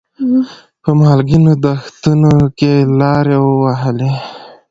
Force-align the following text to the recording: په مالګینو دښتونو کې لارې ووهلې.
په 0.83 0.89
مالګینو 0.99 1.53
دښتونو 1.63 2.33
کې 2.57 2.73
لارې 2.99 3.37
ووهلې. 3.41 4.11